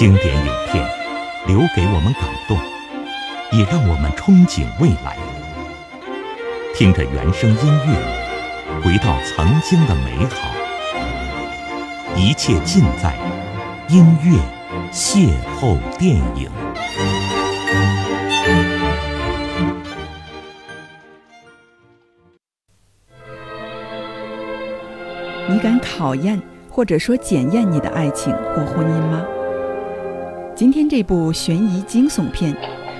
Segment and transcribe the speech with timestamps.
[0.00, 0.82] 经典影片
[1.46, 2.56] 留给我们感动，
[3.52, 5.14] 也让我们憧憬未来。
[6.74, 10.48] 听着原声音乐，回到曾经的美好。
[12.16, 13.14] 一切尽在
[13.90, 14.38] 音乐
[14.90, 16.50] 邂逅电影。
[25.46, 29.26] 你敢考验或者说检验你的爱情或婚姻吗？
[30.60, 32.54] 今天这部悬疑惊悚片，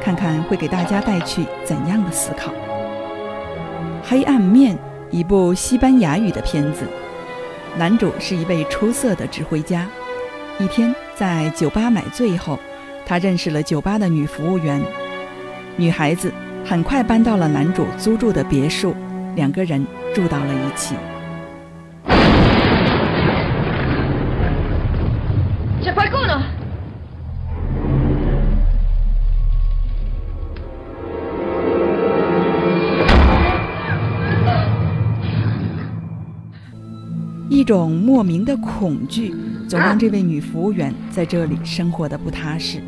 [0.00, 2.50] 看看会给大家带去怎样的思考？
[4.02, 4.74] 《黑暗面》
[5.10, 6.86] 一部西班牙语的片子，
[7.76, 9.86] 男主是一位出色的指挥家。
[10.58, 12.58] 一天在酒吧买醉后，
[13.04, 14.80] 他认识了酒吧的女服务员。
[15.76, 16.32] 女孩子
[16.64, 18.94] 很快搬到了男主租住的别墅，
[19.34, 20.94] 两个人住到了一起。
[37.52, 39.34] 一种莫名的恐惧，
[39.68, 42.82] 总让这位女服务员在这里生活的不踏实。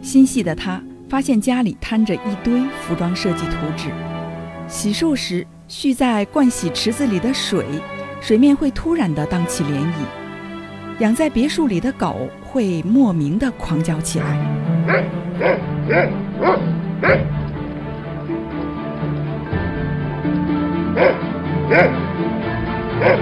[0.00, 3.90] 心细的她发现家里摊着一堆服装设计图纸，
[4.66, 7.66] 洗漱时蓄在盥洗池子里的水，
[8.22, 14.34] 水面会突然的荡起涟漪；养在别墅里的狗会莫名的狂叫起来。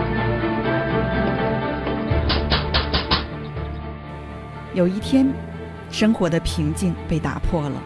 [4.80, 5.30] 有一天，
[5.90, 7.82] 生活的平静被打破了。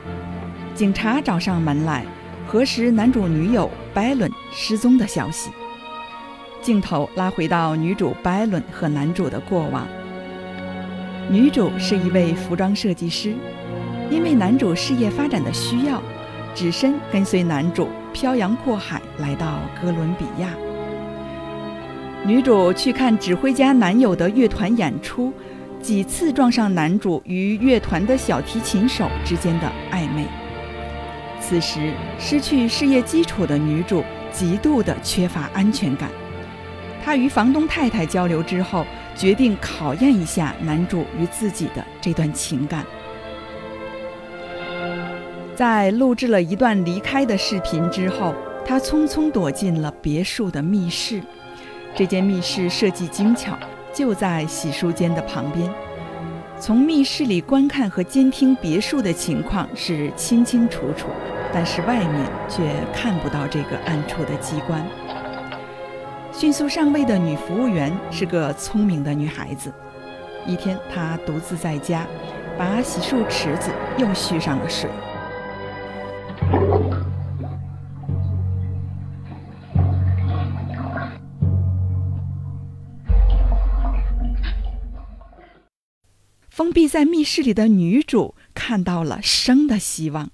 [0.76, 2.06] 警察找上门来，
[2.46, 5.50] 核实男主女友拜伦失踪的消息。
[6.62, 9.88] 镜头拉回到女主拜伦和男主的过往。
[11.28, 13.34] 女主是一位服装设计师，
[14.08, 16.00] 因为男主事业发展的需要，
[16.54, 20.48] 只身跟随男主漂洋过海来到哥伦比亚。
[22.24, 25.32] 女主去看指挥家男友的乐团演出。
[25.84, 30.24] 几次撞上男主与乐团的小提琴手之间的暧昧。
[31.38, 34.02] 此时失去事业基础的女主
[34.32, 36.08] 极度的缺乏安全感。
[37.04, 42.82] 她与房东太太交流之后，决定考验一下男主与自己的这段情感。
[45.54, 48.34] 在录制了一段离开的视频之后，
[48.64, 51.20] 她匆匆躲进了别墅的密室。
[51.94, 53.54] 这间密室设计精巧。
[53.94, 55.72] 就在洗漱间的旁边，
[56.58, 61.06] 从密室里观看和监听别墅的情况是清清楚楚，
[61.52, 64.84] 但是外面却看不到这个暗处的机关。
[66.32, 69.72] 迅速上位的女服务员是个聪明的女孩子。
[70.44, 72.04] 一天，她独自在家，
[72.58, 74.90] 把洗漱池子又续上了水。
[86.54, 90.30] 封闭在密室里的女主看到了生的希望。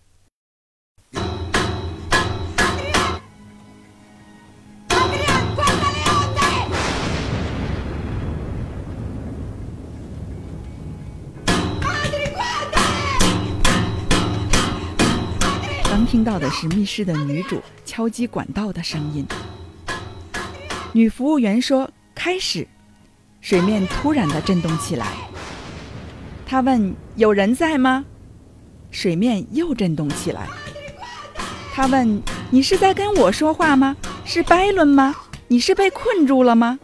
[15.84, 19.26] 刚听到的是密室的女主敲击管道的声音。
[20.92, 22.68] 女服务员说：“开始。”
[23.40, 25.29] 水面突然的震动起来。
[26.50, 28.04] 他问：“有人在吗？”
[28.90, 30.48] 水面又震动起来。
[31.72, 33.96] 他问：“你是在跟我说话吗？
[34.24, 35.14] 是拜伦吗？
[35.46, 36.80] 你是被困住了吗？”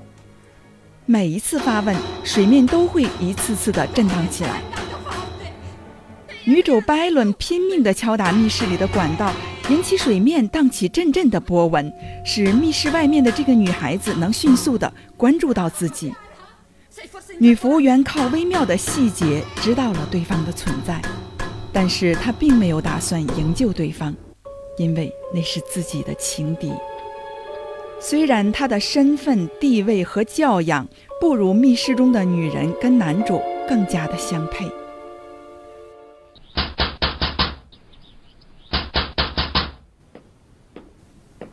[1.04, 4.62] 每一次发问，水面都会一次次的震荡起来。
[6.44, 9.32] 女主拜伦拼命地敲打密室里的管道，
[9.68, 11.92] 引起水面荡起阵阵的波纹，
[12.24, 16.14] 使密室外面的这个女孩子能迅速地关注到自己。
[17.38, 21.00] 女服务员靠微妙的细节知道了对方的存在，
[21.72, 24.14] 但是她并没有打算营救对方，
[24.78, 26.72] 因为那是自己的情敌。
[28.00, 30.86] 虽然她的身份地位和教养
[31.20, 34.70] 不如密室中的女人跟男主更加的相配。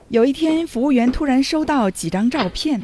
[0.07, 2.81] 有一天，服务员突然收到几张照片。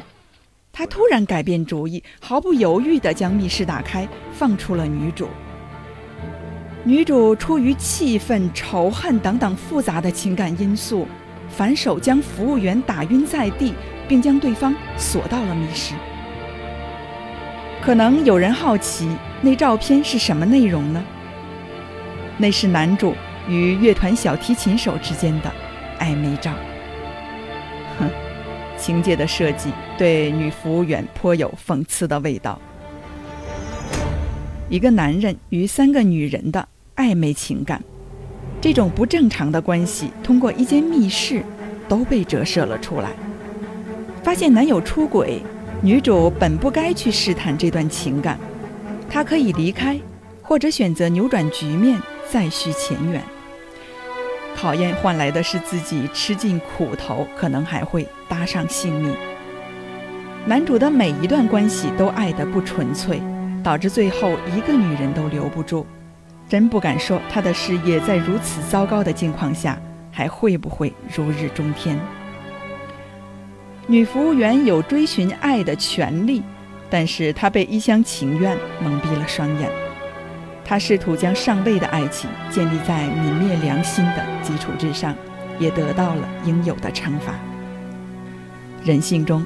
[0.72, 5.28] 他突然改变主意，毫不犹豫地将密室打开，放出了女主。
[6.84, 11.06] 女主出于气愤、仇恨等等复杂的情感因素，
[11.48, 13.74] 反手将服务员打晕在地，
[14.08, 15.94] 并将对方锁到了密室。
[17.82, 19.08] 可能有人好奇，
[19.42, 21.04] 那照片是什么内容呢？
[22.38, 23.14] 那是男主
[23.46, 25.52] 与乐团小提琴手之间的
[25.98, 26.52] 暧昧照。
[28.80, 32.58] 情节的设计对女服务员颇有讽刺的味道。
[34.70, 36.66] 一个男人与三个女人的
[36.96, 37.82] 暧昧情感，
[38.60, 41.44] 这种不正常的关系，通过一间密室
[41.88, 43.10] 都被折射了出来。
[44.22, 45.42] 发现男友出轨，
[45.82, 48.38] 女主本不该去试探这段情感，
[49.08, 49.98] 她可以离开，
[50.40, 52.00] 或者选择扭转局面，
[52.30, 53.22] 再续前缘。
[54.60, 59.16] 考验换来的是自己吃尽苦头，可能还会搭上性命。
[60.44, 63.20] 男主的每一段关系都爱得不纯粹。
[63.62, 65.84] 导致最后一个女人都留不住，
[66.48, 69.78] 真不敢说他的事业在如此糟糕的境况下
[70.10, 71.98] 还会不会如日中天。
[73.86, 76.42] 女服务员有追寻爱的权利，
[76.88, 79.70] 但是她被一厢情愿蒙蔽了双眼。
[80.70, 85.12] 他试图将上位的爱情建立在泯灭良心的基础之上，
[85.58, 87.34] 也得到了应有的惩罚。
[88.84, 89.44] 人性中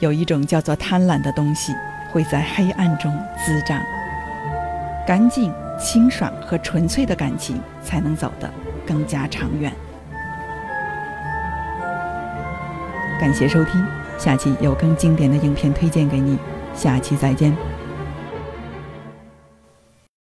[0.00, 1.72] 有一种叫做贪婪的东西。
[2.10, 3.12] 会在黑暗中
[3.44, 3.80] 滋长，
[5.04, 8.48] 干净、清爽和纯粹的感情才能走得
[8.86, 9.72] 更加长远。
[13.20, 13.84] 感谢收听，
[14.16, 16.38] 下期有更经典的影片推荐给你，
[16.72, 17.52] 下期再见。